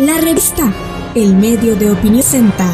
[0.00, 0.72] La revista
[1.14, 2.64] El Medio de Opinión Senta.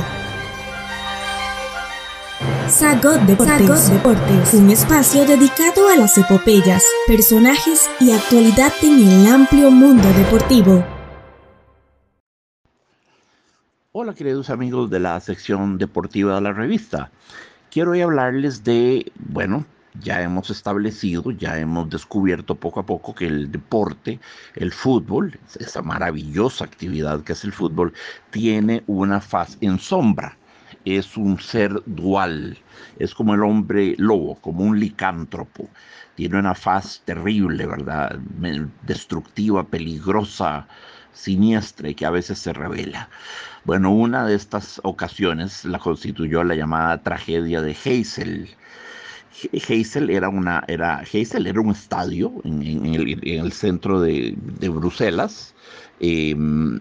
[2.68, 9.72] Sagot Deportes, Deportes, un espacio dedicado a las epopeyas, personajes y actualidad en el amplio
[9.72, 10.86] mundo deportivo.
[13.90, 17.10] Hola queridos amigos de la sección deportiva de la revista.
[17.72, 19.66] Quiero hoy hablarles de, bueno,
[20.00, 24.20] ya hemos establecido, ya hemos descubierto poco a poco que el deporte,
[24.54, 27.92] el fútbol, esa maravillosa actividad que es el fútbol,
[28.30, 30.36] tiene una faz en sombra.
[30.84, 32.58] Es un ser dual,
[32.98, 35.68] es como el hombre lobo, como un licántropo.
[36.14, 38.18] Tiene una faz terrible, ¿verdad?
[38.82, 40.68] Destructiva, peligrosa,
[41.12, 43.08] siniestra y que a veces se revela.
[43.64, 48.56] Bueno, una de estas ocasiones la constituyó la llamada tragedia de Heysel
[49.52, 54.34] Heysel era una era Heysel era un estadio en, el, centro de,
[54.68, 55.54] Bruselas
[56.00, 56.78] em,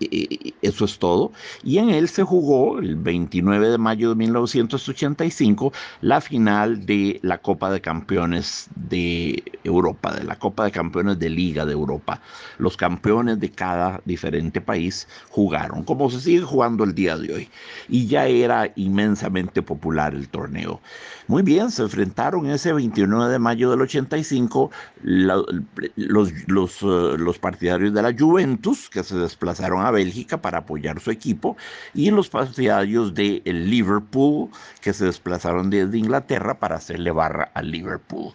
[0.00, 1.32] eso es todo.
[1.62, 7.38] Y en él se jugó el 29 de mayo de 1985 la final de la
[7.38, 12.20] Copa de Campeones de Europa, de la Copa de Campeones de Liga de Europa.
[12.58, 17.48] Los campeones de cada diferente país jugaron, como se sigue jugando el día de hoy.
[17.88, 20.80] Y ya era inmensamente popular el torneo.
[21.26, 24.70] Muy bien, se enfrentaron ese 29 de mayo del 85
[25.02, 25.46] los,
[25.96, 31.10] los, eh, los partidarios de la Juventus, que se desplazaron a Bélgica para apoyar su
[31.10, 31.56] equipo,
[31.94, 38.32] y los partidarios de Liverpool, que se desplazaron desde Inglaterra para hacerle barra al Liverpool.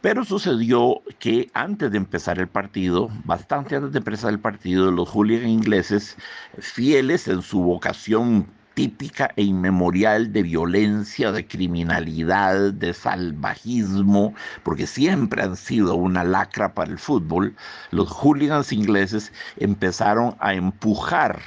[0.00, 5.08] Pero sucedió que antes de empezar el partido, bastante antes de empezar el partido, los
[5.08, 6.16] hooligans ingleses,
[6.58, 8.46] fieles en su vocación
[8.78, 16.74] típica e inmemorial de violencia, de criminalidad, de salvajismo, porque siempre han sido una lacra
[16.74, 17.56] para el fútbol,
[17.90, 21.40] los hooligans ingleses empezaron a empujar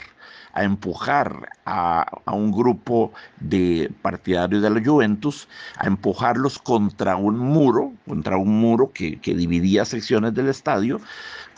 [0.53, 5.47] a empujar a, un grupo de partidarios de la Juventus,
[5.77, 10.99] a empujarlos contra un muro, contra un muro que, que dividía secciones del estadio,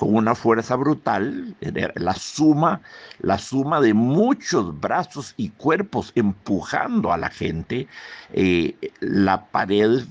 [0.03, 1.55] una fuerza brutal,
[1.95, 2.81] la suma,
[3.19, 7.87] la suma de muchos brazos y cuerpos empujando a la gente,
[8.33, 10.03] eh, la pared,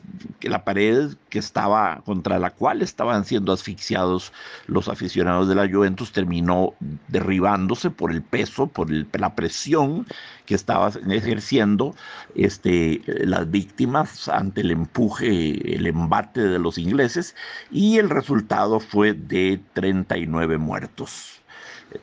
[0.42, 4.32] la pared que estaba contra la cual estaban siendo asfixiados
[4.66, 6.74] los aficionados de la Juventus terminó
[7.08, 10.06] derribándose por el peso, por la presión
[10.46, 11.94] que estaban ejerciendo
[12.34, 17.34] este, las víctimas ante el empuje, el embate de los ingleses
[17.70, 21.42] y el resultado fue de 39 muertos.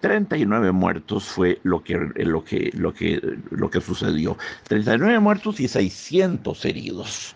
[0.02, 4.38] 39 muertos fue lo que, lo que, lo que, lo que sucedió.
[4.68, 7.36] 39 muertos y 600 heridos.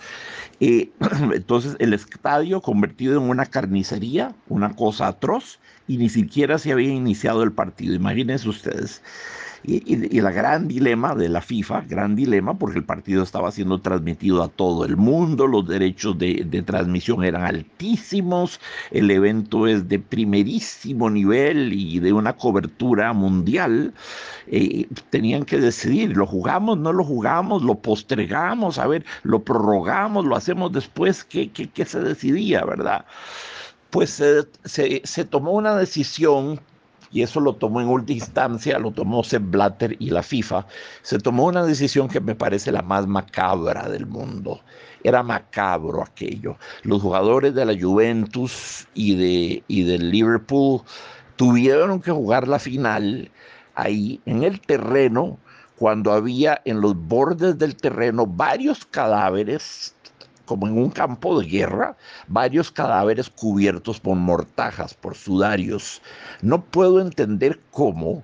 [0.60, 0.92] Eh,
[1.34, 6.94] entonces el estadio convertido en una carnicería, una cosa atroz, y ni siquiera se había
[6.94, 7.96] iniciado el partido.
[7.96, 9.02] Imagínense ustedes.
[9.66, 14.44] Y, la gran dilema de la FIFA, gran dilema, porque el partido estaba siendo transmitido
[14.44, 18.60] a todo el mundo, los derechos de, transmisión eran altísimos,
[18.92, 23.94] el evento es de primerísimo nivel y de una cobertura mundial.
[24.48, 30.26] Eh, tenían que decidir, ¿lo jugamos, no lo jugamos, lo postergamos, a ver, lo prorrogamos,
[30.26, 33.06] lo hacemos después, ¿qué, qué, se decidía, verdad?
[33.92, 34.22] Pues
[34.66, 36.60] se, se tomó una decisión
[37.14, 40.66] y eso lo tomó en última instancia, lo tomó Sepp Blatter y la FIFA,
[41.04, 44.62] se tomó una decisión que me parece la más macabra del mundo.
[45.04, 46.58] Era macabro aquello.
[46.82, 50.82] Los jugadores de la Juventus y, de, y del Liverpool
[51.36, 53.30] tuvieron que jugar la final
[53.76, 55.38] ahí en el terreno
[55.78, 59.94] cuando había en los bordes del terreno varios cadáveres
[60.46, 61.96] como en un campo de guerra,
[62.28, 66.02] varios cadáveres cubiertos por mortajas, por sudarios.
[66.42, 68.24] No puedo entender cómo,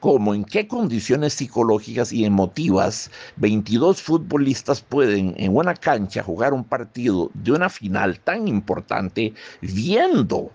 [0.00, 6.64] cómo, en qué condiciones psicológicas y emotivas 22 futbolistas pueden en una cancha jugar un
[6.64, 9.32] partido de una final tan importante
[9.62, 10.50] viendo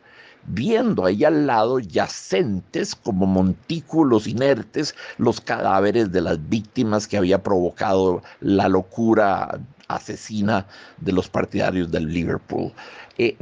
[0.46, 7.44] viendo ahí al lado yacentes como montículos inertes los cadáveres de las víctimas que había
[7.44, 10.66] provocado la locura asesina
[10.98, 12.72] de los partidarios del Liverpool.
[13.18, 13.36] Eh,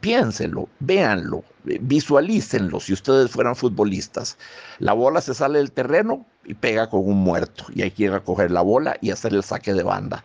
[0.00, 4.36] piénsenlo, véanlo, eh, visualícenlo si ustedes fueran futbolistas.
[4.80, 8.12] La bola se sale del terreno y pega con un muerto y hay que ir
[8.12, 10.22] a coger la bola y hacer el saque de banda.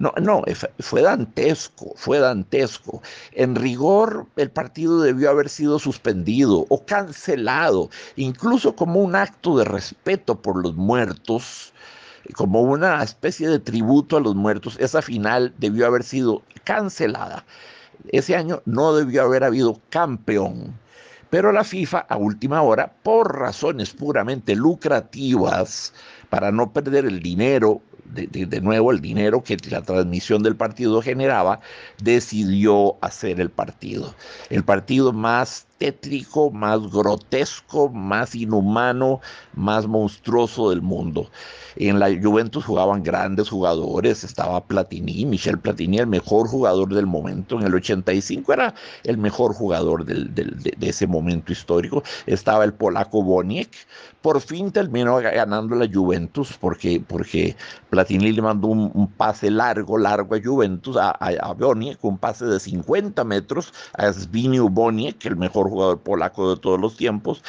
[0.00, 0.42] No, no,
[0.80, 3.02] fue dantesco, fue dantesco.
[3.30, 9.64] En rigor, el partido debió haber sido suspendido o cancelado, incluso como un acto de
[9.64, 11.72] respeto por los muertos
[12.34, 17.44] como una especie de tributo a los muertos, esa final debió haber sido cancelada.
[18.08, 20.78] Ese año no debió haber habido campeón,
[21.28, 25.92] Pero la FIFA a última hora, por razones puramente lucrativas,
[26.28, 27.80] para no perder el dinero
[28.12, 31.60] de, nuevo el dinero que la transmisión del partido generaba,
[32.02, 34.14] decidió hacer el partido.
[34.48, 39.20] El partido más tétrico, más grotesco, más inhumano,
[39.54, 41.30] más monstruoso del mundo.
[41.76, 47.58] En la Juventus jugaban grandes jugadores, estaba Platini, Michel Platini, el mejor jugador del momento.
[47.58, 48.74] En el 85 era
[49.04, 52.02] el mejor jugador de, ese momento histórico.
[52.26, 53.70] Estaba el polaco Boniek.
[54.20, 57.56] Por fin terminó ganando la Juventus porque, porque
[57.88, 62.60] Platini le mandó un, pase largo, largo a Juventus, a, a, Boniek, un pase de
[62.60, 67.42] 50 metros a Zbigniew Boniek, el mejor jugador polaco de todos los tiempos.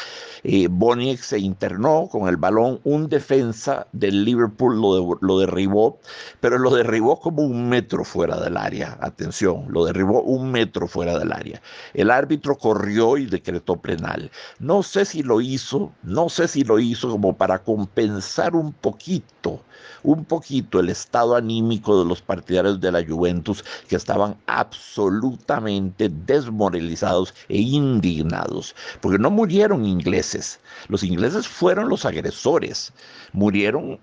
[0.44, 4.79] Eh, Boniek se internó con el balón, un defensa del Liverpool
[5.21, 6.00] lo, derribó,
[6.39, 8.97] pero lo derribó como un metro fuera del área.
[9.01, 11.62] Atención, lo derribó un metro fuera del área.
[11.94, 14.31] El árbitro corrió y decretó penal.
[14.59, 19.62] No sé si lo hizo, no sé si lo hizo como para compensar un poquito
[20.03, 27.33] un poquito el estado anímico de los partidarios de la Juventus que estaban absolutamente desmoralizados
[27.50, 27.57] e
[29.02, 32.94] porque no murieron ingleses, los ingleses fueron los agresores,
[33.34, 34.00] murieron,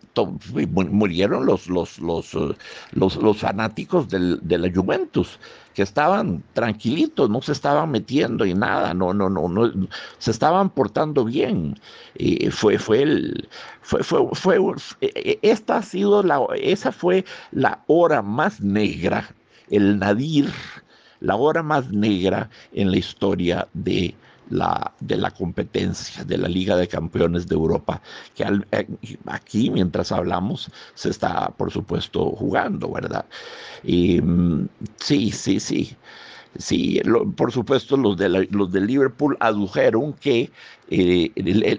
[0.90, 2.56] murieron los, los, los, eh,
[2.92, 5.38] los, fanáticos de la Juventus
[5.74, 9.70] que estaban tranquilitos, no se estaban metiendo y nada, no, no, no, no,
[10.18, 11.78] se estaban portando bien.
[12.16, 13.48] y fue, fue el,
[13.82, 14.56] fue, fue, fue,
[15.00, 19.28] e, e, esta ha sido la, esa fue la hora más negra,
[19.70, 20.50] el nadir,
[21.20, 24.14] la hora más negra en la historia de
[24.50, 28.00] la, de la competencia de la Liga de Campeones de Europa,
[28.34, 28.86] que eh,
[29.26, 33.26] aquí mientras hablamos se está, por supuesto, jugando, ¿verdad?
[33.82, 35.96] Y, mm, sí, sí, sí.
[36.56, 37.00] Sí,
[37.36, 40.50] por supuesto, los de, los de Liverpool adujeron que
[40.88, 41.30] eh,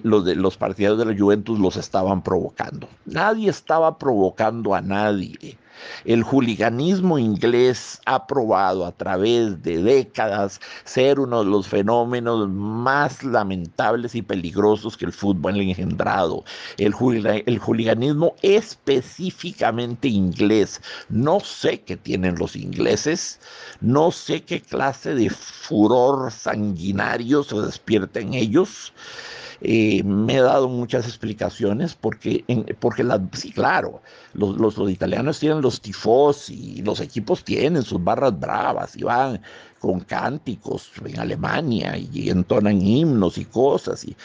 [0.04, 2.88] los, de, los partidarios de la Juventus los estaban provocando.
[3.06, 5.58] Nadie estaba provocando a nadie.
[6.06, 13.24] El juliganismo inglés ha probado a través de décadas ser uno de los fenómenos más
[13.24, 16.44] lamentables y peligrosos que el fútbol ha engendrado.
[16.78, 16.94] El,
[17.46, 20.82] el juliganismo específicamente inglés.
[21.10, 23.40] No sé qué tienen los ingleses,
[23.82, 28.94] no sé qué clase de furor sanguinario se despierta en ellos.
[29.62, 32.46] Eh, me he dado muchas explicaciones porque,
[32.80, 34.02] porque la, sí, claro,
[34.34, 39.42] los, los, italianos tienen los tifos y los equipos tienen sus barras bravas y van
[39.80, 44.04] con cánticos en Alemania y, entonan himnos y cosas.
[44.04, 44.16] Y,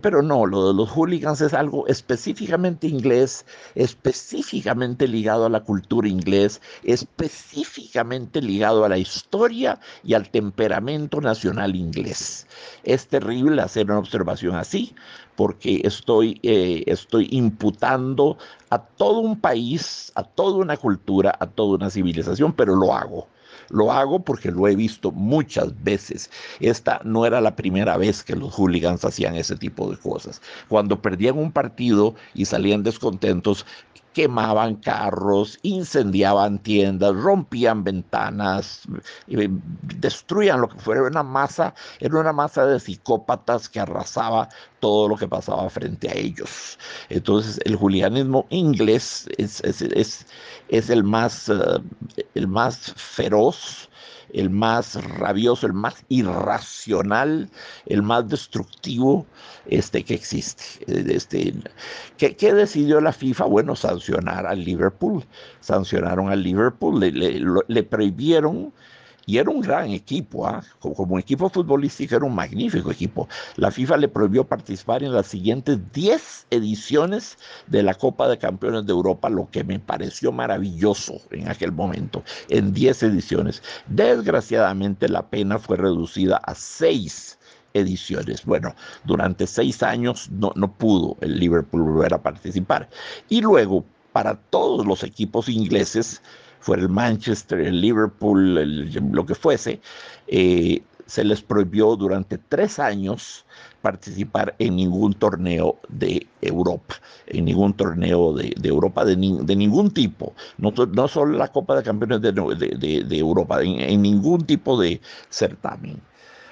[0.00, 6.08] pero no, lo de los hooligans es algo específicamente inglés, específicamente ligado a la cultura
[6.08, 12.46] inglés, específicamente ligado a la historia y al temperamento nacional inglés.
[12.84, 14.94] Es terrible hacer una observación así
[15.36, 18.36] porque estoy, eh, estoy imputando
[18.68, 23.26] a todo un país, a toda una cultura, a toda una civilización, pero lo hago.
[23.70, 26.30] Lo hago porque lo he visto muchas veces.
[26.60, 30.42] Esta no era la primera vez que los hooligans hacían ese tipo de cosas.
[30.68, 33.64] Cuando perdían un partido y salían descontentos,
[34.12, 38.82] quemaban carros, incendiaban tiendas, rompían ventanas,
[39.82, 44.48] destruían lo que fuera una masa, era una masa de psicópatas que arrasaba
[44.80, 46.78] todo lo que pasaba frente a ellos.
[47.08, 51.54] Entonces el julianismo inglés es, es, el, más, eh,
[52.34, 53.88] el más feroz
[54.32, 57.48] el más rabioso, el más irracional,
[57.86, 59.26] el más destructivo
[59.66, 60.64] este, que existe.
[60.86, 61.54] Este,
[62.16, 63.44] ¿qué, decidió la FIFA?
[63.44, 65.24] Bueno, sancionar al Liverpool.
[65.60, 67.12] Sancionaron al Liverpool, le,
[67.66, 68.72] le prohibieron
[69.30, 70.60] y era un gran equipo, ¿ah?
[70.80, 73.28] como, equipo futbolístico era un magnífico equipo.
[73.54, 78.86] La FIFA le prohibió participar en las siguientes 10 ediciones de la Copa de Campeones
[78.86, 83.62] de Europa, lo que me pareció maravilloso en aquel momento, en 10 ediciones.
[83.86, 87.38] Desgraciadamente la pena fue reducida a 6
[87.72, 88.44] ediciones.
[88.44, 92.88] Bueno, durante seis años no, no pudo el Liverpool volver a participar.
[93.28, 96.20] Y luego, para todos los equipos ingleses,
[96.60, 99.80] fuera el Manchester, el Liverpool, lo que fuese,
[100.28, 103.44] eh, se les prohibió durante tres años
[103.82, 110.70] participar en ningún torneo de Europa, en ningún torneo de, Europa de, ningún tipo, no,
[110.70, 115.00] no, solo la Copa de Campeones de, Europa, en, ningún tipo de
[115.30, 116.00] certamen.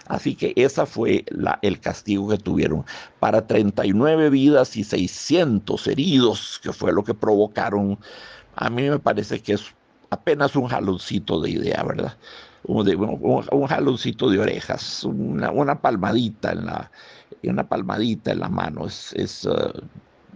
[0.07, 2.85] Así que esa fue la, el castigo que tuvieron.
[3.21, 7.99] Para 39 vidas y 600 heridos, que fue lo que provocaron,
[8.57, 9.75] a mí me parece que es
[10.11, 12.17] apenas un jaloncito de idea, ¿verdad?
[12.65, 16.91] de un, jaloncito de orejas, una, palmadita en la,
[17.43, 18.87] una palmadita en la mano.
[18.87, 19.73] Es, es, uh,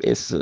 [0.00, 0.34] es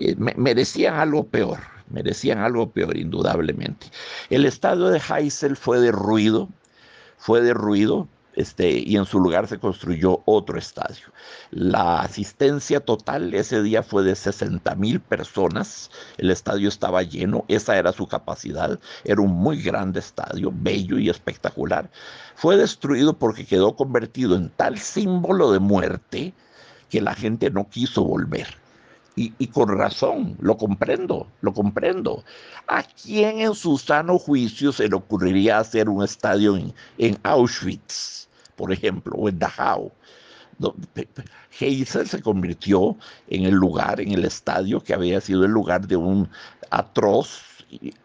[0.00, 1.58] eh, merecían algo peor,
[1.90, 3.86] merecían algo peor, indudablemente.
[4.30, 6.48] El estadio de Heysel fue derruido,
[7.16, 11.06] fue derruido, este, y en su lugar se construyó otro estadio.
[11.50, 17.76] La asistencia total ese día fue de 60 mil personas, el estadio estaba lleno, esa
[17.76, 21.90] era su capacidad, era un muy grande estadio, bello y espectacular.
[22.34, 26.34] Fue destruido porque quedó convertido en tal símbolo de muerte
[26.90, 28.63] que la gente no quiso volver.
[29.16, 32.24] Y, con razón, lo comprendo, lo comprendo.
[32.66, 36.56] ¿A quién en su sano juicio se le ocurriría hacer un estadio
[36.98, 39.92] en, Auschwitz, por ejemplo, o en Dachau?
[40.58, 40.74] No,
[41.50, 42.96] se convirtió
[43.28, 46.28] en el lugar, en el estadio que había sido el lugar de un
[46.70, 47.54] atroz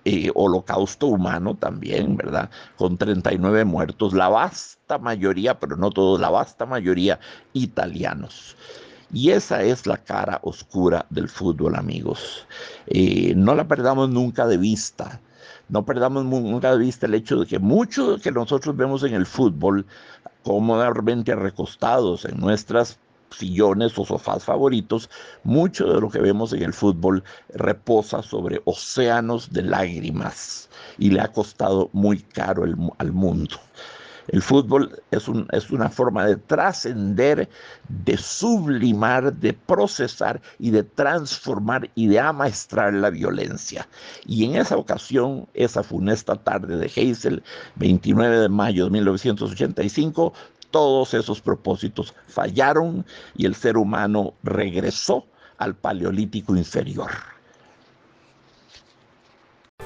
[0.06, 2.50] eh, holocausto humano también, ¿verdad?
[2.76, 7.20] Con 39 muertos, la vasta mayoría, pero no todos, la vasta mayoría
[7.54, 8.56] italianos.
[9.12, 12.46] Y esa es la cara oscura del fútbol, amigos.
[12.88, 15.20] Eh, no la perdamos nunca de vista.
[15.68, 19.14] No perdamos nunca de vista el hecho de que mucho de que nosotros vemos en
[19.14, 19.86] el fútbol,
[20.44, 23.00] cómodamente recostados en nuestras
[23.32, 25.10] sillones o sofás favoritos,
[25.44, 27.24] mucho de lo que vemos en el fútbol
[27.54, 32.64] reposa sobre océanos de lágrimas y le ha costado muy caro
[32.98, 33.58] al mundo.
[34.32, 37.50] El fútbol es, es una forma de trascender,
[37.88, 43.88] de sublimar, de procesar y de transformar y de amaestrar la violencia.
[44.26, 47.44] Y en esa ocasión, esa funesta tarde de Heysel,
[47.76, 50.34] 29 de mayo de 1985,
[50.72, 53.06] todos esos propósitos fallaron
[53.36, 55.26] y el ser humano regresó
[55.58, 57.10] al paleolítico inferior.